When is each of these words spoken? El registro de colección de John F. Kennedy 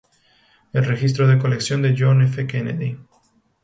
El 0.73 0.83
registro 0.83 1.27
de 1.27 1.37
colección 1.37 1.83
de 1.83 1.93
John 1.95 2.23
F. 2.23 2.47
Kennedy 2.47 2.97